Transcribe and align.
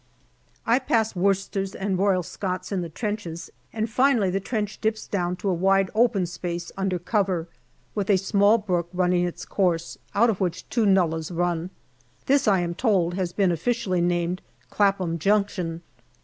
I 0.65 0.79
pass 0.79 1.15
Worcesters 1.15 1.75
and 1.75 1.95
Royal 1.95 2.23
Scots 2.23 2.71
in 2.71 2.81
the 2.81 2.89
trenches, 2.89 3.51
and 3.71 3.87
finally 3.87 4.31
the 4.31 4.39
trench 4.39 4.81
dips 4.81 5.05
down 5.05 5.35
to 5.35 5.49
a 5.49 5.53
wide 5.53 5.91
open 5.93 6.25
space 6.25 6.71
under 6.75 6.97
cover, 6.97 7.47
with 7.93 8.09
a 8.09 8.17
small 8.17 8.57
brook 8.57 8.89
running 8.93 9.25
its 9.25 9.45
course, 9.45 9.99
out 10.15 10.31
of 10.31 10.41
which 10.41 10.67
two 10.69 10.87
nullahs 10.87 11.29
run. 11.29 11.69
This, 12.25 12.47
I 12.47 12.61
am 12.61 12.73
told, 12.73 13.13
has 13.13 13.31
been 13.31 13.51
officially 13.51 14.01
named" 14.01 14.41
Clapham 14.71 15.19
Junction." 15.19 15.83